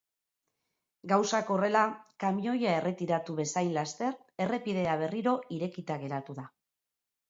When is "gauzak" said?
1.11-1.51